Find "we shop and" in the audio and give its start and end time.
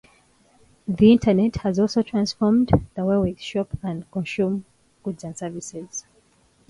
3.17-4.09